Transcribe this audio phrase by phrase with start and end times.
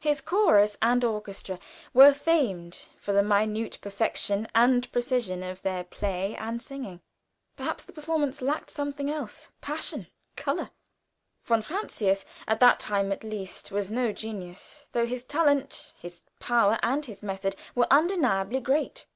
[0.00, 1.60] His chorus and orchestra
[1.94, 7.00] were famed for the minute perfection and precision of their play and singing.
[7.54, 10.72] Perhaps the performance lacked something else passion, color.
[11.44, 16.80] Von Francius, at that time at least, was no genius, though his talent, his power,
[16.82, 19.06] and his method were undeniably great.